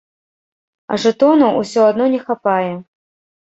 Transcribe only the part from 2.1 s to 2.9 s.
не хапае.